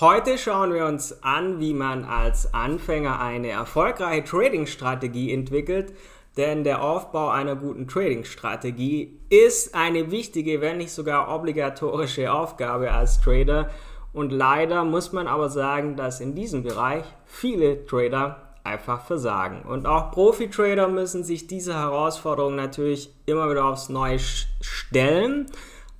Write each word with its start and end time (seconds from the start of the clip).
Heute 0.00 0.38
schauen 0.38 0.74
wir 0.74 0.86
uns 0.86 1.22
an, 1.22 1.60
wie 1.60 1.72
man 1.72 2.04
als 2.04 2.52
Anfänger 2.52 3.20
eine 3.20 3.50
erfolgreiche 3.50 4.24
Trading-Strategie 4.24 5.32
entwickelt, 5.32 5.92
denn 6.36 6.64
der 6.64 6.82
Aufbau 6.82 7.28
einer 7.28 7.54
guten 7.54 7.86
Trading-Strategie 7.86 9.20
ist 9.30 9.72
eine 9.76 10.10
wichtige, 10.10 10.60
wenn 10.60 10.78
nicht 10.78 10.90
sogar 10.90 11.32
obligatorische 11.32 12.32
Aufgabe 12.32 12.90
als 12.90 13.20
Trader. 13.20 13.70
Und 14.12 14.32
leider 14.32 14.82
muss 14.82 15.12
man 15.12 15.28
aber 15.28 15.48
sagen, 15.48 15.94
dass 15.94 16.20
in 16.20 16.34
diesem 16.34 16.64
Bereich 16.64 17.04
viele 17.24 17.86
Trader 17.86 18.48
einfach 18.64 19.06
versagen. 19.06 19.62
Und 19.62 19.86
auch 19.86 20.10
Profi-Trader 20.10 20.88
müssen 20.88 21.22
sich 21.22 21.46
diese 21.46 21.74
Herausforderung 21.74 22.56
natürlich 22.56 23.10
immer 23.26 23.48
wieder 23.48 23.66
aufs 23.66 23.90
Neue 23.90 24.18
stellen. 24.18 25.46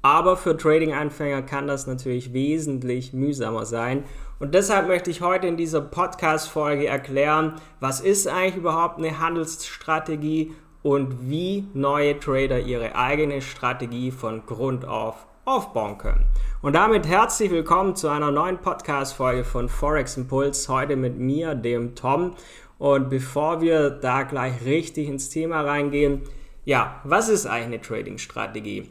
Aber 0.05 0.37
für 0.37 0.55
Trading-Anfänger 0.55 1.41
kann 1.41 1.67
das 1.67 1.87
natürlich 1.87 2.35
wesentlich 2.35 3.15
mühsamer 3.15 3.65
sein. 3.65 4.05
Und 4.39 4.53
deshalb 4.53 4.87
möchte 4.87 5.11
ich 5.11 5.23
heute 5.23 5.47
in 5.47 5.57
dieser 5.57 5.81
Podcast-Folge 5.81 6.87
erklären, 6.87 7.55
was 7.81 8.03
ist 8.03 8.29
eigentlich 8.29 8.57
überhaupt 8.57 8.99
eine 8.99 9.19
Handelsstrategie 9.19 10.53
und 10.83 11.31
wie 11.31 11.67
neue 11.73 12.21
Trader 12.21 12.61
ihre 12.61 12.97
eigene 12.97 13.41
Strategie 13.41 14.11
von 14.11 14.45
Grund 14.45 14.85
auf 14.85 15.27
aufbauen 15.47 15.97
können. 15.97 16.27
Und 16.61 16.75
damit 16.75 17.07
herzlich 17.07 17.51
willkommen 17.51 17.97
zu 17.97 18.09
einer 18.09 18.31
neuen 18.31 18.59
Podcast-Folge 18.59 19.45
von 19.45 19.71
Forex 19.71 20.19
Impuls. 20.19 20.69
Heute 20.69 20.97
mit 20.97 21.17
mir, 21.17 21.55
dem 21.55 21.95
Tom. 21.95 22.35
Und 22.77 23.09
bevor 23.09 23.63
wir 23.63 23.89
da 23.89 24.25
gleich 24.25 24.67
richtig 24.67 25.09
ins 25.09 25.31
Thema 25.31 25.63
reingehen, 25.63 26.21
ja, 26.67 27.01
was 27.05 27.31
ist 27.31 27.47
eigentlich 27.47 27.65
eine 27.65 27.81
Trading-Strategie? 27.81 28.91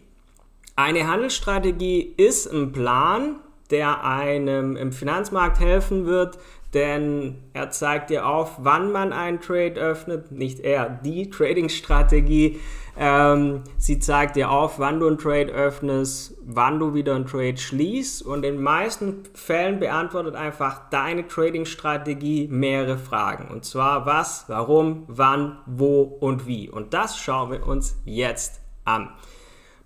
Eine 0.76 1.08
Handelsstrategie 1.08 2.16
ist 2.18 2.52
ein 2.52 2.72
Plan, 2.72 3.36
der 3.70 4.04
einem 4.04 4.76
im 4.76 4.92
Finanzmarkt 4.92 5.60
helfen 5.60 6.08
wird, 6.08 6.40
denn 6.74 7.44
er 7.54 7.70
zeigt 7.70 8.10
dir 8.10 8.26
auf, 8.26 8.56
wann 8.58 8.92
man 8.92 9.14
einen 9.14 9.40
Trade 9.40 9.80
öffnet, 9.80 10.32
nicht 10.32 10.60
er, 10.62 10.90
die 10.90 11.30
Trading-Strategie. 11.30 12.60
Ähm, 12.98 13.62
sie 13.78 14.00
zeigt 14.00 14.36
dir 14.36 14.50
auf, 14.50 14.80
wann 14.80 15.00
du 15.00 15.06
einen 15.06 15.20
Trade 15.20 15.52
öffnest, 15.52 16.36
wann 16.44 16.80
du 16.80 16.96
wieder 16.96 17.14
einen 17.14 17.28
Trade 17.28 17.58
schließt 17.58 18.24
und 18.24 18.44
in 18.44 18.56
den 18.56 18.64
meisten 18.64 19.24
Fällen 19.36 19.80
beantwortet 19.80 20.34
einfach 20.34 20.90
deine 20.90 21.28
Trading-Strategie 21.28 22.48
mehrere 22.50 22.98
Fragen. 22.98 23.50
Und 23.50 23.64
zwar 23.64 24.08
was, 24.08 24.46
warum, 24.48 25.04
wann, 25.08 25.60
wo 25.68 26.02
und 26.02 26.48
wie. 26.48 26.68
Und 26.68 26.96
das 26.96 27.20
schauen 27.20 27.52
wir 27.52 27.68
uns 27.68 27.96
jetzt 28.06 28.62
an. 28.86 29.12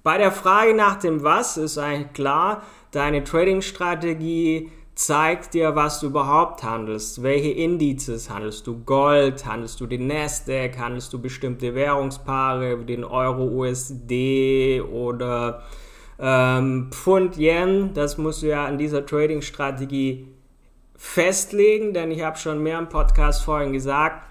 Bei 0.04 0.18
der 0.18 0.32
Frage 0.32 0.74
nach 0.74 0.96
dem 0.98 1.24
Was 1.24 1.58
ist 1.58 1.78
eigentlich 1.78 2.14
klar, 2.14 2.62
deine 2.92 3.24
Trading-Strategie 3.24 4.72
zeigt 4.98 5.54
dir, 5.54 5.76
was 5.76 6.00
du 6.00 6.08
überhaupt 6.08 6.64
handelst. 6.64 7.22
Welche 7.22 7.52
Indizes 7.52 8.32
handelst 8.32 8.66
du? 8.66 8.84
Gold, 8.84 9.46
handelst 9.46 9.80
du 9.80 9.86
den 9.86 10.08
Nasdaq, 10.08 10.80
handelst 10.80 11.14
du 11.14 11.22
bestimmte 11.22 11.76
Währungspaare 11.76 12.80
wie 12.80 12.86
den 12.86 13.04
Euro, 13.04 13.44
USD 13.44 14.82
oder 14.82 15.62
ähm, 16.20 16.90
Pfund, 16.92 17.38
Yen. 17.38 17.94
Das 17.94 18.18
musst 18.18 18.42
du 18.42 18.48
ja 18.48 18.66
an 18.66 18.80
dieser 18.80 19.06
Trading-Strategie 19.06 20.28
festlegen, 20.96 21.94
denn 21.94 22.10
ich 22.10 22.24
habe 22.24 22.38
schon 22.38 22.64
mehr 22.64 22.80
im 22.80 22.90
Podcast 22.90 23.44
vorhin 23.44 23.74
gesagt, 23.74 24.24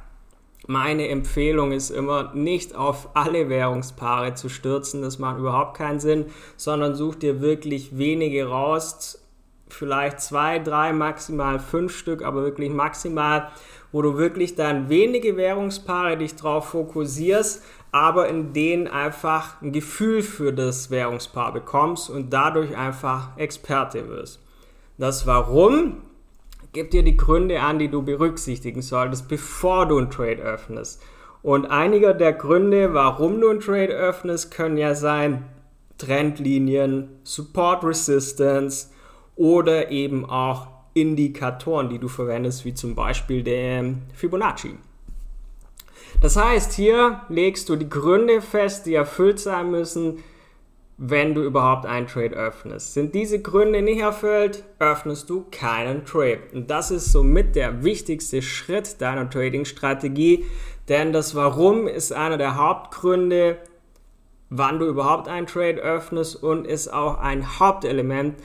meine 0.67 1.09
Empfehlung 1.09 1.73
ist 1.73 1.91
immer, 1.91 2.33
nicht 2.35 2.75
auf 2.75 3.11
alle 3.15 3.49
Währungspaare 3.49 4.35
zu 4.35 4.49
stürzen, 4.49 5.03
das 5.03 5.19
macht 5.19 5.39
überhaupt 5.39 5.77
keinen 5.77 6.01
Sinn, 6.01 6.27
sondern 6.57 6.95
such 6.95 7.17
dir 7.17 7.41
wirklich 7.41 7.97
wenige 7.97 8.49
raus, 8.49 9.23
vielleicht 9.69 10.21
zwei, 10.21 10.59
drei, 10.59 10.93
maximal 10.93 11.59
fünf 11.59 11.97
Stück, 11.97 12.23
aber 12.23 12.43
wirklich 12.43 12.71
maximal, 12.71 13.51
wo 13.93 14.03
du 14.03 14.17
wirklich 14.17 14.55
dann 14.55 14.89
wenige 14.89 15.37
Währungspaare 15.37 16.17
dich 16.17 16.35
drauf 16.37 16.71
fokussierst, 16.71 17.65
aber 17.93 18.29
in 18.29 18.53
denen 18.53 18.89
einfach 18.89 19.61
ein 19.63 19.73
Gefühl 19.73 20.23
für 20.23 20.53
das 20.53 20.91
Währungspaar 20.91 21.53
bekommst 21.53 22.11
und 22.11 22.33
dadurch 22.33 22.77
einfach 22.77 23.37
Experte 23.39 24.09
wirst. 24.09 24.41
Das 24.99 25.27
Warum 25.27 26.03
gib 26.77 26.91
dir 26.91 27.03
die 27.03 27.17
Gründe 27.17 27.63
an, 27.63 27.79
die 27.79 27.89
du 27.89 28.03
berücksichtigen 28.03 28.83
solltest, 28.83 29.29
bevor 29.29 29.87
du 29.87 29.97
einen 29.97 30.11
Trade 30.11 30.43
öffnest. 30.43 31.03
Und 31.41 31.65
einige 31.65 32.15
der 32.15 32.35
Gründe, 32.35 32.93
warum 32.93 33.41
du 33.41 33.49
einen 33.49 33.61
Trade 33.61 33.95
öffnest, 33.95 34.51
können 34.51 34.77
ja 34.77 34.95
sein 34.95 35.47
Trendlinien, 35.97 37.09
Support 37.25 37.83
Resistance 37.83 38.89
oder 39.37 39.91
eben 39.91 40.29
auch 40.29 40.67
Indikatoren, 40.93 41.89
die 41.89 41.99
du 41.99 42.09
verwendest, 42.09 42.67
wie 42.67 42.75
zum 42.75 42.95
Beispiel 42.95 43.43
der 43.43 43.95
Fibonacci. 44.13 44.77
Das 46.21 46.37
heißt, 46.37 46.75
hier 46.75 47.23
legst 47.31 47.71
du 47.71 47.77
die 47.77 47.89
Gründe 47.89 48.43
fest, 48.43 48.85
die 48.85 48.95
erfüllt 48.95 49.41
sein 49.41 49.71
müssen, 49.71 50.19
wenn 50.99 51.35
du 51.35 51.43
überhaupt 51.43 51.85
einen 51.85 52.07
Trade 52.07 52.35
öffnest. 52.35 52.95
Sind 52.95 53.15
diese 53.15 53.41
Gründe 53.41 53.83
nicht 53.83 54.01
erfüllt, 54.01 54.65
öffnest 54.79 55.29
du 55.29 55.45
keinen 55.51 56.07
Trade. 56.07 56.41
Und 56.55 56.71
das 56.71 56.91
ist 56.91 57.13
somit 57.13 57.55
der 57.55 57.85
wichtigste 57.85 58.41
Schritt 58.41 59.01
deiner 59.01 59.29
Trading-Strategie, 59.29 60.47
denn 60.89 61.13
das 61.13 61.35
Warum 61.35 61.87
ist 61.87 62.13
einer 62.13 62.39
der 62.39 62.57
Hauptgründe, 62.57 63.59
wann 64.49 64.79
du 64.79 64.87
überhaupt 64.87 65.29
einen 65.29 65.47
Trade 65.47 65.81
öffnest 65.81 66.43
und 66.43 66.67
ist 66.67 66.93
auch 66.93 67.19
ein 67.19 67.59
Hauptelement 67.59 68.37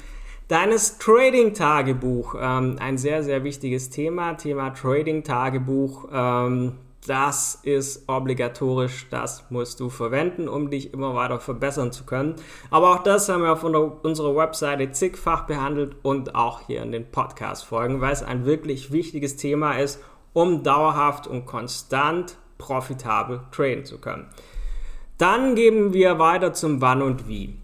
deines 0.48 0.98
Trading-Tagebuch. 0.98 2.36
Ähm, 2.38 2.76
ein 2.80 2.98
sehr, 2.98 3.24
sehr 3.24 3.46
wichtiges 3.46 3.90
Thema, 3.90 4.34
Thema 4.34 4.72
Trading-Tagebuch. 4.72 6.10
Ähm, 6.12 6.74
das 7.08 7.60
ist 7.64 8.08
obligatorisch, 8.08 9.08
das 9.10 9.46
musst 9.50 9.80
du 9.80 9.90
verwenden, 9.90 10.48
um 10.48 10.70
dich 10.70 10.94
immer 10.94 11.16
weiter 11.16 11.40
verbessern 11.40 11.92
zu 11.92 12.04
können. 12.04 12.36
Aber 12.70 12.92
auch 12.92 13.04
das 13.04 13.28
haben 13.28 13.42
wir 13.42 13.54
auf 13.54 13.64
unserer 13.64 14.36
Webseite 14.36 14.92
zigfach 14.92 15.48
behandelt 15.48 15.96
und 16.04 16.36
auch 16.36 16.62
hier 16.68 16.84
in 16.84 16.92
den 16.92 17.10
Podcast-Folgen, 17.10 18.02
weil 18.02 18.14
es 18.14 18.22
ein 18.22 18.46
wirklich 18.46 18.92
wichtiges 18.92 19.36
Thema 19.36 19.80
ist, 19.80 20.00
um 20.34 20.64
dauerhaft 20.64 21.26
und 21.26 21.46
konstant 21.46 22.38
profitabel 22.60 23.42
traden 23.52 23.86
zu 23.86 23.98
können. 23.98 24.28
Dann 25.18 25.56
geben 25.56 25.94
wir 25.94 26.20
weiter 26.20 26.54
zum 26.54 26.82
Wann 26.82 27.02
und 27.02 27.28
Wie. 27.28 27.58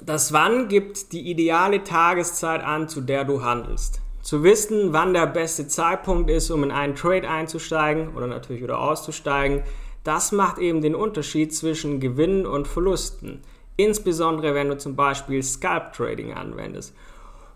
Das 0.00 0.32
Wann 0.32 0.68
gibt 0.68 1.12
die 1.12 1.28
ideale 1.28 1.82
Tageszeit 1.82 2.62
an, 2.62 2.88
zu 2.88 3.00
der 3.00 3.24
du 3.24 3.42
handelst. 3.42 4.00
Zu 4.28 4.42
wissen, 4.42 4.92
wann 4.92 5.14
der 5.14 5.26
beste 5.26 5.68
Zeitpunkt 5.68 6.28
ist, 6.28 6.50
um 6.50 6.62
in 6.62 6.70
einen 6.70 6.94
Trade 6.94 7.26
einzusteigen 7.26 8.14
oder 8.14 8.26
natürlich 8.26 8.62
wieder 8.62 8.78
auszusteigen, 8.78 9.62
das 10.04 10.32
macht 10.32 10.58
eben 10.58 10.82
den 10.82 10.94
Unterschied 10.94 11.56
zwischen 11.56 11.98
Gewinnen 11.98 12.44
und 12.44 12.68
Verlusten. 12.68 13.40
Insbesondere 13.78 14.54
wenn 14.54 14.68
du 14.68 14.76
zum 14.76 14.96
Beispiel 14.96 15.42
Scalp 15.42 15.94
Trading 15.94 16.34
anwendest. 16.34 16.94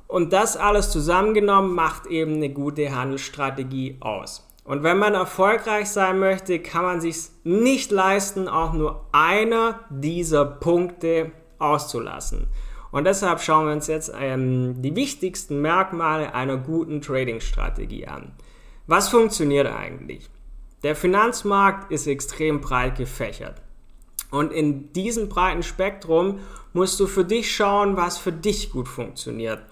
Und 0.06 0.32
das 0.32 0.56
alles 0.56 0.90
zusammengenommen 0.90 1.74
macht 1.74 2.06
eben 2.06 2.36
eine 2.36 2.48
gute 2.48 2.96
Handelsstrategie 2.96 3.98
aus. 4.00 4.48
Und 4.64 4.82
wenn 4.82 4.96
man 4.96 5.12
erfolgreich 5.12 5.90
sein 5.90 6.20
möchte, 6.20 6.58
kann 6.58 6.84
man 6.84 7.02
sich 7.02 7.18
nicht 7.44 7.90
leisten, 7.90 8.48
auch 8.48 8.72
nur 8.72 9.04
einer 9.12 9.80
dieser 9.90 10.46
Punkte 10.46 11.32
auszulassen. 11.58 12.46
Und 12.92 13.04
deshalb 13.04 13.40
schauen 13.40 13.66
wir 13.66 13.72
uns 13.72 13.88
jetzt 13.88 14.12
ähm, 14.16 14.80
die 14.80 14.94
wichtigsten 14.94 15.60
Merkmale 15.60 16.34
einer 16.34 16.58
guten 16.58 17.00
Trading-Strategie 17.00 18.06
an. 18.06 18.32
Was 18.86 19.08
funktioniert 19.08 19.66
eigentlich? 19.66 20.28
Der 20.82 20.94
Finanzmarkt 20.94 21.90
ist 21.90 22.06
extrem 22.06 22.60
breit 22.60 22.96
gefächert. 22.96 23.62
Und 24.30 24.52
in 24.52 24.92
diesem 24.92 25.28
breiten 25.28 25.62
Spektrum 25.62 26.40
musst 26.72 27.00
du 27.00 27.06
für 27.06 27.24
dich 27.24 27.54
schauen, 27.54 27.96
was 27.96 28.18
für 28.18 28.32
dich 28.32 28.70
gut 28.70 28.88
funktioniert. 28.88 29.62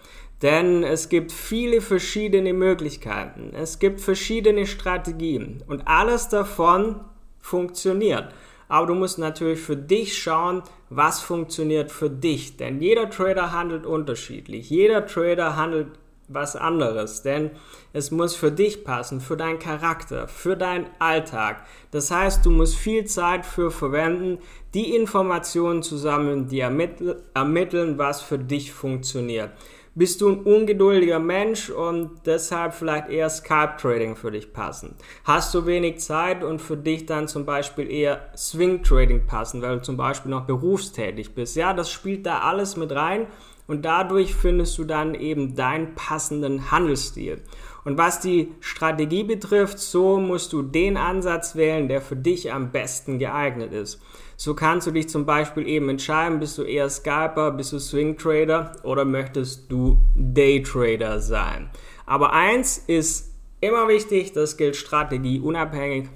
Denn 0.42 0.82
es 0.82 1.08
gibt 1.10 1.32
viele 1.32 1.82
verschiedene 1.82 2.54
Möglichkeiten. 2.54 3.52
Es 3.54 3.78
gibt 3.78 4.00
verschiedene 4.00 4.66
Strategien. 4.66 5.62
Und 5.66 5.86
alles 5.86 6.28
davon 6.28 7.00
funktioniert. 7.38 8.32
Aber 8.70 8.86
du 8.86 8.94
musst 8.94 9.18
natürlich 9.18 9.60
für 9.60 9.76
dich 9.76 10.16
schauen, 10.16 10.62
was 10.88 11.20
funktioniert 11.20 11.90
für 11.90 12.08
dich. 12.08 12.56
Denn 12.56 12.80
jeder 12.80 13.10
Trader 13.10 13.52
handelt 13.52 13.84
unterschiedlich. 13.84 14.70
Jeder 14.70 15.06
Trader 15.06 15.56
handelt 15.56 15.88
was 16.32 16.54
anderes, 16.54 17.22
denn 17.22 17.50
es 17.92 18.12
muss 18.12 18.36
für 18.36 18.52
dich 18.52 18.84
passen, 18.84 19.20
für 19.20 19.36
deinen 19.36 19.58
Charakter, 19.58 20.28
für 20.28 20.56
deinen 20.56 20.86
Alltag. 21.00 21.66
Das 21.90 22.12
heißt, 22.12 22.46
du 22.46 22.50
musst 22.50 22.76
viel 22.76 23.04
Zeit 23.06 23.44
für 23.44 23.72
verwenden, 23.72 24.38
die 24.72 24.94
Informationen 24.94 25.82
zu 25.82 25.96
sammeln, 25.96 26.46
die 26.46 26.60
ermitteln, 26.60 27.98
was 27.98 28.22
für 28.22 28.38
dich 28.38 28.72
funktioniert. 28.72 29.50
Bist 29.96 30.20
du 30.20 30.28
ein 30.28 30.44
ungeduldiger 30.44 31.18
Mensch 31.18 31.68
und 31.68 32.20
deshalb 32.24 32.74
vielleicht 32.74 33.08
eher 33.08 33.28
Scalp 33.28 33.78
Trading 33.78 34.14
für 34.14 34.30
dich 34.30 34.52
passen? 34.52 34.94
Hast 35.24 35.52
du 35.52 35.66
wenig 35.66 35.98
Zeit 35.98 36.44
und 36.44 36.62
für 36.62 36.76
dich 36.76 37.06
dann 37.06 37.26
zum 37.26 37.44
Beispiel 37.44 37.90
eher 37.90 38.30
Swing 38.36 38.84
Trading 38.84 39.26
passen, 39.26 39.62
weil 39.62 39.78
du 39.78 39.82
zum 39.82 39.96
Beispiel 39.96 40.30
noch 40.30 40.46
berufstätig 40.46 41.34
bist? 41.34 41.56
Ja, 41.56 41.72
das 41.72 41.90
spielt 41.90 42.24
da 42.24 42.38
alles 42.38 42.76
mit 42.76 42.92
rein 42.92 43.26
und 43.66 43.84
dadurch 43.84 44.32
findest 44.36 44.78
du 44.78 44.84
dann 44.84 45.14
eben 45.14 45.56
deinen 45.56 45.96
passenden 45.96 46.70
Handelsstil. 46.70 47.42
Und 47.84 47.96
was 47.96 48.20
die 48.20 48.52
Strategie 48.60 49.24
betrifft, 49.24 49.78
so 49.78 50.18
musst 50.18 50.52
du 50.52 50.62
den 50.62 50.96
Ansatz 50.96 51.56
wählen, 51.56 51.88
der 51.88 52.00
für 52.00 52.16
dich 52.16 52.52
am 52.52 52.72
besten 52.72 53.18
geeignet 53.18 53.72
ist. 53.72 54.00
So 54.36 54.54
kannst 54.54 54.86
du 54.86 54.90
dich 54.90 55.08
zum 55.08 55.26
Beispiel 55.26 55.66
eben 55.66 55.88
entscheiden, 55.88 56.40
bist 56.40 56.58
du 56.58 56.62
eher 56.62 56.88
Scalper, 56.90 57.50
bist 57.50 57.72
du 57.72 57.78
Swing 57.78 58.16
Trader 58.16 58.72
oder 58.82 59.04
möchtest 59.04 59.70
du 59.70 59.98
Day 60.14 60.62
Trader 60.62 61.20
sein. 61.20 61.70
Aber 62.06 62.32
eins 62.32 62.78
ist 62.78 63.34
immer 63.60 63.88
wichtig, 63.88 64.32
das 64.32 64.56
gilt 64.56 64.76
Strategie 64.76 65.40
unabhängig. 65.40 66.08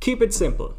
Keep 0.00 0.22
it 0.22 0.32
simple. 0.32 0.74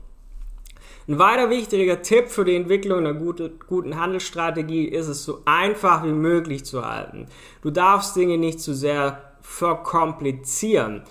Ein 1.06 1.20
weiter 1.20 1.50
wichtiger 1.50 2.02
Tipp 2.02 2.30
für 2.30 2.46
die 2.46 2.56
Entwicklung 2.56 3.00
einer 3.00 3.14
guten 3.14 4.00
Handelsstrategie 4.00 4.86
ist 4.86 5.10
es, 5.10 5.26
so 5.26 5.42
einfach 5.44 6.06
wie 6.06 6.14
möglich 6.14 6.64
zu 6.64 6.86
halten. 6.86 7.28
Du 7.62 7.72
darfst 7.72 8.16
Dinge 8.16 8.38
nicht 8.38 8.62
zu 8.62 8.74
sehr 8.74 9.33
verkomplizieren. 9.44 11.04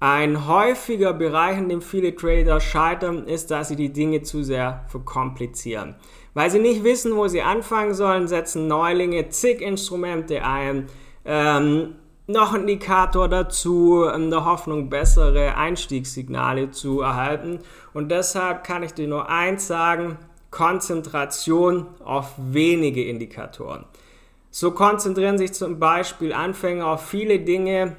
Ein 0.00 0.46
häufiger 0.46 1.12
Bereich, 1.12 1.58
in 1.58 1.68
dem 1.68 1.82
viele 1.82 2.14
Trader 2.14 2.60
scheitern, 2.60 3.26
ist, 3.26 3.50
dass 3.50 3.68
sie 3.68 3.74
die 3.74 3.92
Dinge 3.92 4.22
zu 4.22 4.44
sehr 4.44 4.84
verkomplizieren. 4.86 5.96
Weil 6.34 6.50
sie 6.50 6.60
nicht 6.60 6.84
wissen, 6.84 7.16
wo 7.16 7.26
sie 7.26 7.42
anfangen 7.42 7.94
sollen, 7.94 8.28
setzen 8.28 8.68
Neulinge 8.68 9.28
zig 9.30 9.60
Instrumente 9.60 10.44
ein, 10.44 10.86
ähm, 11.24 11.96
noch 12.28 12.54
ein 12.54 12.60
Indikator 12.60 13.28
dazu, 13.28 14.04
in 14.04 14.30
der 14.30 14.44
Hoffnung, 14.44 14.88
bessere 14.88 15.56
Einstiegssignale 15.56 16.70
zu 16.70 17.00
erhalten. 17.00 17.58
Und 17.92 18.12
deshalb 18.12 18.62
kann 18.62 18.84
ich 18.84 18.94
dir 18.94 19.08
nur 19.08 19.28
eins 19.28 19.66
sagen, 19.66 20.18
Konzentration 20.50 21.86
auf 22.04 22.34
wenige 22.38 23.04
Indikatoren. 23.04 23.84
So 24.50 24.70
konzentrieren 24.70 25.38
sich 25.38 25.52
zum 25.52 25.78
Beispiel 25.78 26.32
Anfänger 26.32 26.86
auf 26.86 27.06
viele 27.06 27.38
Dinge, 27.40 27.96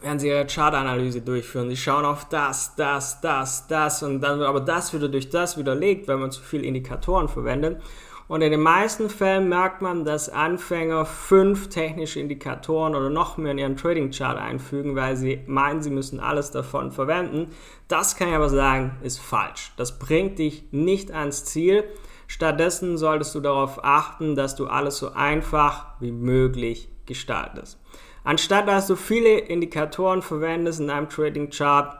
während 0.00 0.20
sie 0.20 0.28
ihre 0.28 0.46
Chartanalyse 0.46 1.22
durchführen. 1.22 1.68
Sie 1.68 1.76
schauen 1.76 2.04
auf 2.04 2.28
das, 2.28 2.76
das, 2.76 3.20
das, 3.20 3.66
das 3.66 4.02
und 4.02 4.20
dann 4.20 4.38
wird 4.38 4.48
aber 4.48 4.60
das 4.60 4.94
wieder 4.94 5.08
durch 5.08 5.30
das 5.30 5.58
widerlegt, 5.58 6.08
wenn 6.08 6.20
man 6.20 6.30
zu 6.30 6.42
viele 6.42 6.64
Indikatoren 6.64 7.28
verwendet. 7.28 7.82
Und 8.28 8.42
in 8.42 8.50
den 8.50 8.60
meisten 8.60 9.08
Fällen 9.08 9.48
merkt 9.48 9.82
man, 9.82 10.04
dass 10.04 10.28
Anfänger 10.28 11.04
fünf 11.04 11.68
technische 11.68 12.18
Indikatoren 12.18 12.96
oder 12.96 13.08
noch 13.08 13.36
mehr 13.36 13.52
in 13.52 13.58
ihren 13.58 13.76
Trading 13.76 14.10
Chart 14.10 14.36
einfügen, 14.36 14.96
weil 14.96 15.16
sie 15.16 15.40
meinen, 15.46 15.80
sie 15.80 15.90
müssen 15.90 16.18
alles 16.18 16.50
davon 16.50 16.90
verwenden. 16.90 17.52
Das 17.86 18.16
kann 18.16 18.28
ich 18.28 18.34
aber 18.34 18.48
sagen, 18.48 18.96
ist 19.02 19.20
falsch. 19.20 19.72
Das 19.76 20.00
bringt 20.00 20.40
dich 20.40 20.64
nicht 20.72 21.12
ans 21.12 21.44
Ziel. 21.44 21.84
Stattdessen 22.26 22.98
solltest 22.98 23.34
du 23.34 23.40
darauf 23.40 23.84
achten, 23.84 24.34
dass 24.34 24.56
du 24.56 24.66
alles 24.66 24.98
so 24.98 25.12
einfach 25.12 25.86
wie 26.00 26.12
möglich 26.12 26.88
gestaltest. 27.06 27.78
Anstatt 28.24 28.66
dass 28.66 28.88
du 28.88 28.96
viele 28.96 29.38
Indikatoren 29.38 30.22
verwendest 30.22 30.80
in 30.80 30.90
einem 30.90 31.08
Trading 31.08 31.50
Chart, 31.50 31.96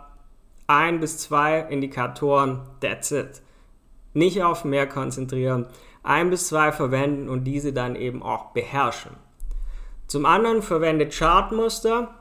ein 0.66 0.98
bis 0.98 1.18
zwei 1.18 1.60
Indikatoren, 1.60 2.62
that's 2.80 3.12
it. 3.12 3.42
Nicht 4.12 4.42
auf 4.42 4.64
mehr 4.64 4.88
konzentrieren, 4.88 5.66
ein 6.02 6.30
bis 6.30 6.48
zwei 6.48 6.72
verwenden 6.72 7.28
und 7.28 7.44
diese 7.44 7.72
dann 7.72 7.94
eben 7.94 8.22
auch 8.22 8.52
beherrschen. 8.52 9.12
Zum 10.08 10.26
anderen 10.26 10.62
verwende 10.62 11.08
Chartmuster, 11.08 12.14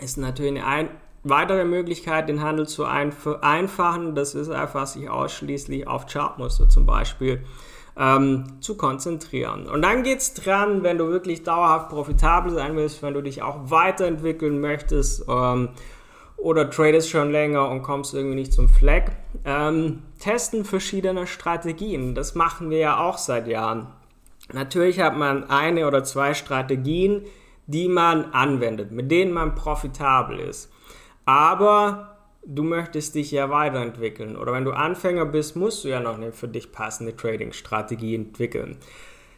ist 0.00 0.18
natürlich 0.18 0.62
eine 0.62 0.90
weitere 1.24 1.64
Möglichkeit, 1.64 2.28
den 2.28 2.42
Handel 2.42 2.68
zu 2.68 2.84
vereinfachen, 2.84 4.14
das 4.14 4.34
ist 4.34 4.50
einfach, 4.50 4.86
sich 4.86 5.08
ausschließlich 5.08 5.88
auf 5.88 6.06
Chartmuster 6.06 6.68
zum 6.68 6.86
Beispiel 6.86 7.42
ähm, 7.98 8.44
zu 8.60 8.76
konzentrieren. 8.76 9.66
Und 9.66 9.82
dann 9.82 10.02
geht 10.02 10.18
es 10.18 10.34
dran, 10.34 10.82
wenn 10.82 10.98
du 10.98 11.08
wirklich 11.08 11.42
dauerhaft 11.42 11.88
profitabel 11.88 12.52
sein 12.52 12.76
willst, 12.76 13.02
wenn 13.02 13.14
du 13.14 13.22
dich 13.22 13.42
auch 13.42 13.70
weiterentwickeln 13.70 14.60
möchtest 14.60 15.24
ähm, 15.28 15.70
oder 16.36 16.68
tradest 16.68 17.08
schon 17.08 17.30
länger 17.30 17.68
und 17.70 17.82
kommst 17.82 18.12
irgendwie 18.12 18.36
nicht 18.36 18.52
zum 18.52 18.68
Fleck. 18.68 19.12
Ähm, 19.46 20.02
testen 20.18 20.64
verschiedene 20.64 21.26
Strategien. 21.26 22.14
Das 22.14 22.34
machen 22.34 22.68
wir 22.68 22.78
ja 22.78 22.98
auch 22.98 23.16
seit 23.16 23.48
Jahren. 23.48 23.86
Natürlich 24.52 25.00
hat 25.00 25.16
man 25.16 25.48
eine 25.48 25.86
oder 25.86 26.04
zwei 26.04 26.34
Strategien, 26.34 27.22
die 27.66 27.88
man 27.88 28.26
anwendet, 28.32 28.90
mit 28.90 29.10
denen 29.10 29.32
man 29.32 29.54
profitabel 29.54 30.38
ist 30.38 30.73
aber 31.24 32.16
du 32.46 32.62
möchtest 32.62 33.14
dich 33.14 33.30
ja 33.30 33.50
weiterentwickeln. 33.50 34.36
Oder 34.36 34.52
wenn 34.52 34.64
du 34.64 34.72
Anfänger 34.72 35.24
bist, 35.24 35.56
musst 35.56 35.84
du 35.84 35.88
ja 35.88 36.00
noch 36.00 36.16
eine 36.16 36.32
für 36.32 36.48
dich 36.48 36.72
passende 36.72 37.16
Trading-Strategie 37.16 38.14
entwickeln. 38.14 38.78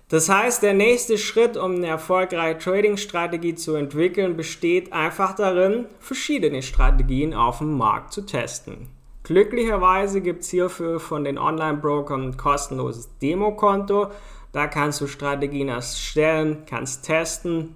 Das 0.09 0.29
heißt, 0.29 0.63
der 0.63 0.75
nächste 0.75 1.19
Schritt, 1.19 1.57
um 1.57 1.77
eine 1.77 1.89
erfolgreiche 1.89 2.59
Trading-Strategie 2.59 3.57
zu 3.57 3.75
entwickeln, 3.75 4.37
besteht 4.37 4.93
einfach 4.93 5.35
darin, 5.35 5.87
verschiedene 5.99 6.63
Strategien 6.63 7.35
auf 7.35 7.59
dem 7.59 7.77
Markt 7.77 8.13
zu 8.13 8.23
testen. 8.25 8.89
Glücklicherweise 9.25 10.21
gibt 10.21 10.43
es 10.43 10.51
hierfür 10.51 11.01
von 11.01 11.25
den 11.25 11.39
Online-Brokern 11.39 12.23
ein 12.23 12.37
kostenloses 12.37 13.09
Demokonto. 13.21 14.13
Da 14.53 14.69
kannst 14.69 15.01
du 15.01 15.09
Strategien 15.09 15.69
erstellen, 15.69 16.63
kannst 16.67 17.05
testen. 17.05 17.75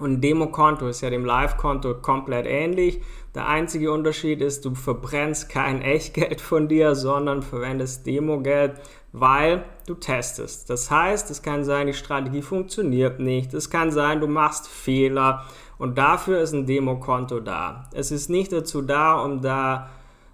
Und 0.00 0.14
ein 0.14 0.20
Demokonto 0.20 0.88
ist 0.88 1.02
ja 1.02 1.10
dem 1.10 1.24
Live-Konto 1.24 1.94
komplett 2.00 2.46
ähnlich. 2.46 3.00
Der 3.34 3.46
einzige 3.46 3.92
Unterschied 3.92 4.40
ist, 4.40 4.64
du 4.64 4.74
verbrennst 4.74 5.48
kein 5.48 5.82
Echtgeld 5.82 6.40
von 6.40 6.66
dir, 6.66 6.96
sondern 6.96 7.42
verwendest 7.42 8.04
Demogeld, 8.06 8.74
weil 9.12 9.64
du 9.86 9.94
testest. 9.94 10.68
Das 10.68 10.90
heißt, 10.90 11.30
es 11.30 11.42
kann 11.42 11.64
sein, 11.64 11.86
die 11.86 11.94
Strategie 11.94 12.42
funktioniert 12.42 13.20
nicht. 13.20 13.54
Es 13.54 13.70
kann 13.70 13.92
sein, 13.92 14.20
du 14.20 14.26
machst 14.26 14.66
Fehler 14.66 15.44
und 15.78 15.96
dafür 15.96 16.40
ist 16.40 16.52
ein 16.52 16.66
Demokonto 16.66 17.38
da. 17.38 17.88
Es 17.92 18.10
ist 18.10 18.30
nicht 18.30 18.52
dazu 18.52 18.82
da, 18.82 19.20
um 19.20 19.40
da 19.40 19.90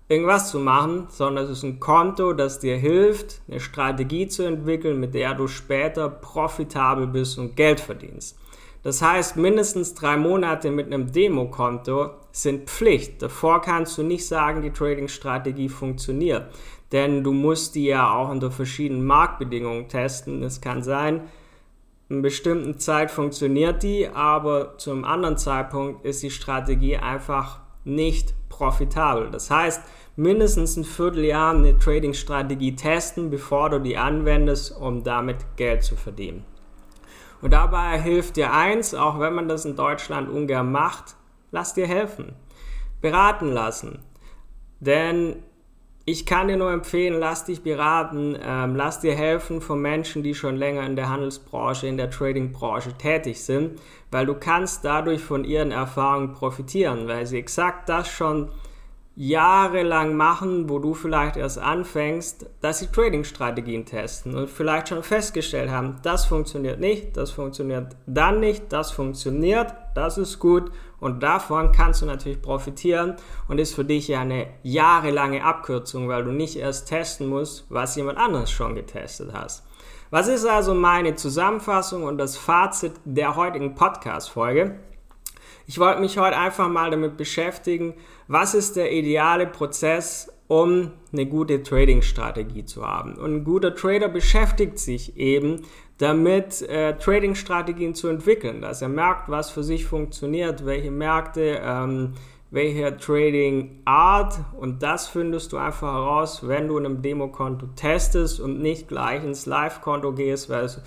irgendwas 0.09 0.51
zu 0.51 0.59
machen, 0.59 1.07
sondern 1.11 1.45
es 1.45 1.51
ist 1.51 1.65
ein 1.65 1.81
Konto, 1.81 2.33
das 2.33 2.61
dir 2.61 2.77
hilft, 2.77 3.43
eine 3.49 3.61
Strategie 3.61 4.29
zu 4.29 4.45
entwickeln, 4.45 5.01
mit 5.01 5.15
der 5.15 5.35
du 5.35 5.49
später 5.49 6.09
profitabel 6.09 7.07
bist 7.07 7.39
und 7.39 7.57
Geld 7.57 7.81
verdienst. 7.81 8.39
Das 8.87 9.03
heißt, 9.03 9.37
mindestens 9.37 9.95
drei 9.95 10.17
Monate 10.17 10.71
mit 10.71 10.87
einem 10.87 11.11
Demokonto 11.11 12.11
sind 12.31 12.71
Pflicht. 12.71 13.21
Davor 13.21 13.61
kannst 13.61 13.99
du 13.99 14.05
nicht 14.05 14.25
sagen, 14.25 14.63
die 14.63 14.71
Trading-Strategie 14.71 15.69
funktioniert. 15.69 16.55
Denn 16.93 17.25
du 17.25 17.33
musst 17.33 17.75
die 17.75 17.87
ja 17.87 18.15
auch 18.15 18.31
unter 18.31 18.53
verschiedenen 18.53 19.05
Marktbedingungen 19.05 19.89
testen. 19.89 20.41
Es 20.45 20.61
kann 20.61 20.85
sein, 20.85 21.23
in 22.09 22.15
einer 22.15 22.23
bestimmten 22.23 22.79
Zeit 22.79 23.11
funktioniert 23.11 23.83
die, 23.83 24.07
aber 24.07 24.79
zu 24.79 24.93
einem 24.93 25.05
anderen 25.05 25.37
Zeitpunkt 25.37 26.05
ist 26.05 26.23
die 26.23 26.31
Strategie 26.31 26.97
einfach 26.97 27.59
nicht 27.83 28.35
profitabel. 28.49 29.33
Das 29.33 29.51
heißt, 29.51 29.83
mindestens 30.15 30.77
ein 30.77 30.85
Vierteljahr 30.85 31.57
eine 31.57 31.77
Trading-Strategie 31.77 32.77
testen, 32.77 33.31
bevor 33.31 33.69
du 33.69 33.81
die 33.81 33.97
anwendest, 33.97 34.77
um 34.81 35.03
damit 35.03 35.39
Geld 35.57 35.83
zu 35.83 35.97
verdienen. 35.97 36.45
Und 37.43 37.53
dabei 37.53 38.01
hilft 38.01 38.37
dir 38.37 38.53
eins, 38.53 38.95
auch 38.95 39.21
wenn 39.21 39.35
man 39.35 39.49
das 39.49 39.65
in 39.65 39.77
Deutschland 39.77 40.29
ungern 40.29 40.73
macht, 40.73 41.17
lass 41.51 41.75
dir 41.75 41.87
helfen. 41.87 42.35
Beraten 43.01 43.53
lassen. 43.53 44.01
Denn 44.81 45.43
ich 46.09 46.25
kann 46.25 46.47
dir 46.47 46.57
nur 46.57 46.73
empfehlen, 46.73 47.19
lass 47.19 47.45
dich 47.45 47.63
beraten, 47.63 48.39
ähm, 48.41 48.77
lass 48.77 49.01
dir 49.01 49.15
helfen 49.15 49.61
von 49.61 49.83
Menschen, 49.83 50.23
die 50.23 50.37
schon 50.37 50.57
länger 50.57 50.87
in 50.87 50.95
der 50.95 51.09
Handelsbranche, 51.09 51.89
in 51.89 51.97
der 51.97 52.11
Tradingbranche 52.11 52.93
tätig 52.93 53.45
sind, 53.45 53.81
weil 54.13 54.25
du 54.25 54.35
kannst 54.35 54.85
dadurch 54.85 55.21
von 55.21 55.43
ihren 55.43 55.73
Erfahrungen 55.73 56.33
profitieren, 56.33 57.09
weil 57.09 57.27
sie 57.27 57.39
exakt 57.39 57.89
das 57.89 58.09
schon 58.09 58.51
jahrelang 59.17 60.15
machen, 60.15 60.69
wo 60.69 60.79
du 60.79 60.93
vielleicht 60.93 61.39
erst 61.39 61.59
anfängst, 61.59 62.51
dass 62.61 62.81
sie 62.81 62.89
Trading-Strategien 62.89 63.87
testen 63.87 64.37
und 64.37 64.51
vielleicht 64.51 64.91
schon 64.91 65.03
festgestellt 65.03 65.71
haben, 65.71 65.97
das 66.03 66.27
funktioniert 66.27 66.81
nicht, 66.81 67.17
das 67.17 67.31
funktioniert 67.31 67.97
dann 68.07 68.41
nicht, 68.41 68.71
das 68.73 68.91
funktioniert, 68.91 69.75
das 69.95 70.19
ist 70.19 70.39
gut 70.39 70.71
und 71.01 71.23
davon 71.23 71.73
kannst 71.73 72.03
du 72.03 72.07
natürlich 72.07 72.43
profitieren 72.43 73.17
und 73.49 73.59
ist 73.59 73.75
für 73.75 73.87
dich 73.87 74.09
ja 74.09 74.21
eine 74.21 74.49
jahrelange 74.63 75.43
Abkürzung, 75.43 76.09
weil 76.09 76.25
du 76.25 76.33
nicht 76.33 76.57
erst 76.57 76.89
testen 76.89 77.27
musst, 77.27 77.65
was 77.71 77.97
jemand 77.97 78.19
anderes 78.19 78.51
schon 78.51 78.75
getestet 78.75 79.31
hast. 79.33 79.65
Was 80.11 80.29
ist 80.29 80.45
also 80.45 80.75
meine 80.75 81.17
Zusammenfassung 81.17 82.05
und 82.05 82.19
das 82.19 82.37
Fazit 82.37 82.93
der 83.07 83.35
heutigen 83.35 83.75
Podcast-Folge? 83.75 84.79
Ich 85.69 85.81
wollte 85.81 86.01
mich 86.01 86.17
heute 86.17 86.37
einfach 86.37 86.69
mal 86.69 86.91
damit 86.91 87.17
beschäftigen, 87.17 87.95
was 88.29 88.55
ist 88.55 88.77
der 88.77 88.93
ideale 88.93 89.47
Prozess, 89.47 90.33
um 90.47 90.93
eine 91.13 91.27
gute 91.27 91.63
Trading-Strategie 91.65 92.65
zu 92.65 92.87
haben. 92.87 93.15
Und 93.17 93.35
ein 93.35 93.45
guter 93.45 93.75
Trader 93.75 94.09
beschäftigt 94.09 94.79
sich 94.79 95.17
eben 95.17 95.63
damit, 95.99 96.63
äh, 96.63 96.97
Trading-Strategien 96.97 97.97
zu 97.97 98.07
entwickeln, 98.07 98.61
dass 98.61 98.81
er 98.81 98.89
merkt, 98.89 99.29
was 99.29 99.51
für 99.51 99.65
sich 99.65 99.87
funktioniert, 99.87 100.65
welche 100.65 100.93
Märkte, 100.93 101.61
ähm, 101.63 102.13
welche 102.53 102.97
Trading-Art 102.97 104.39
und 104.57 104.85
das 104.85 105.09
findest 105.09 105.53
du 105.53 105.57
einfach 105.57 105.93
heraus, 105.93 106.47
wenn 106.47 106.69
du 106.69 106.79
in 106.79 106.87
einem 106.87 107.03
Demokonto 107.03 107.67
testest 107.75 108.39
und 108.39 108.61
nicht 108.61 108.87
gleich 108.87 109.25
ins 109.25 109.47
Live-Konto 109.47 110.13
gehst, 110.13 110.49
weil 110.49 110.67
es 110.67 110.81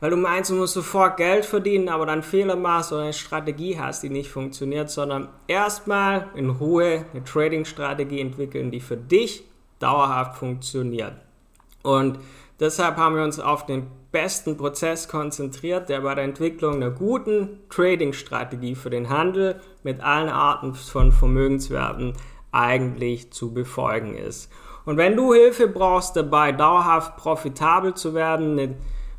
weil 0.00 0.10
du 0.10 0.16
meinst, 0.16 0.50
du 0.50 0.54
musst 0.54 0.74
sofort 0.74 1.16
Geld 1.16 1.44
verdienen, 1.44 1.88
aber 1.88 2.06
dann 2.06 2.22
Fehler 2.22 2.56
machst 2.56 2.92
oder 2.92 3.02
eine 3.02 3.12
Strategie 3.12 3.78
hast, 3.78 4.02
die 4.02 4.10
nicht 4.10 4.30
funktioniert, 4.30 4.90
sondern 4.90 5.28
erstmal 5.48 6.28
in 6.34 6.50
Ruhe 6.50 7.04
eine 7.12 7.24
Trading-Strategie 7.24 8.20
entwickeln, 8.20 8.70
die 8.70 8.80
für 8.80 8.96
dich 8.96 9.44
dauerhaft 9.78 10.36
funktioniert. 10.36 11.14
Und 11.82 12.18
deshalb 12.60 12.96
haben 12.96 13.16
wir 13.16 13.24
uns 13.24 13.40
auf 13.40 13.66
den 13.66 13.88
besten 14.12 14.56
Prozess 14.56 15.08
konzentriert, 15.08 15.88
der 15.88 16.00
bei 16.00 16.14
der 16.14 16.24
Entwicklung 16.24 16.76
einer 16.76 16.90
guten 16.90 17.60
Trading-Strategie 17.68 18.74
für 18.74 18.90
den 18.90 19.08
Handel 19.08 19.60
mit 19.82 20.00
allen 20.00 20.28
Arten 20.28 20.74
von 20.74 21.12
Vermögenswerten 21.12 22.14
eigentlich 22.52 23.32
zu 23.32 23.52
befolgen 23.52 24.16
ist. 24.16 24.50
Und 24.86 24.96
wenn 24.96 25.16
du 25.16 25.34
Hilfe 25.34 25.68
brauchst 25.68 26.16
dabei, 26.16 26.52
dauerhaft 26.52 27.16
profitabel 27.18 27.92
zu 27.92 28.14
werden, 28.14 28.58
eine 28.58 28.76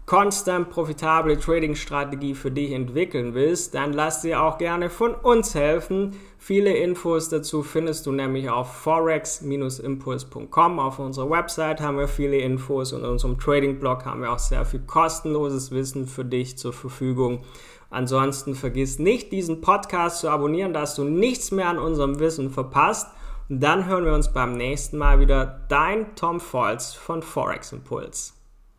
konstant 0.10 0.72
profitable 0.72 1.38
Trading-Strategie 1.38 2.34
für 2.34 2.50
dich 2.50 2.72
entwickeln 2.72 3.36
willst, 3.36 3.76
dann 3.76 3.94
lass 3.94 4.24
dir 4.24 4.42
auch 4.42 4.58
gerne 4.58 4.90
von 4.90 5.14
uns 5.14 5.54
helfen. 5.54 6.16
Viele 6.40 6.76
Infos 6.76 7.30
dazu 7.30 7.62
findest 7.62 8.08
du 8.08 8.12
nämlich 8.12 8.50
auf 8.50 8.74
forex-impuls.com. 8.74 10.80
Auf 10.80 10.98
unserer 10.98 11.30
Website 11.30 11.80
haben 11.80 12.00
wir 12.00 12.08
viele 12.08 12.38
Infos 12.38 12.92
und 12.92 13.02
in 13.02 13.06
unserem 13.06 13.38
Trading-Blog 13.38 14.06
haben 14.06 14.24
wir 14.24 14.32
auch 14.32 14.40
sehr 14.40 14.66
viel 14.66 14.80
kostenloses 14.80 15.70
Wissen 15.70 16.08
für 16.08 16.26
dich 16.26 16.58
zur 16.58 16.74
Verfügung. 16.74 17.44
Ansonsten 17.92 18.56
vergiss 18.56 18.98
nicht, 18.98 19.32
diesen 19.32 19.62
Podcast 19.62 20.22
zu 20.22 20.32
abonnieren, 20.32 20.74
dass 20.74 20.96
du 20.96 21.04
nichts 21.04 21.52
mehr 21.52 21.70
an 21.70 21.78
unserem 21.78 22.18
Wissen 22.18 22.50
verpasst. 22.50 23.10
Und 23.48 23.62
dann 23.62 23.86
hören 23.86 24.06
wir 24.06 24.16
uns 24.16 24.34
beim 24.34 24.54
nächsten 24.54 24.98
Mal 24.98 25.20
wieder. 25.20 25.68
Dein 25.70 26.16
Tom 26.16 26.40
Volz 26.40 26.96
von 26.96 27.22
Forex 27.22 27.74
Impuls. 27.74 28.39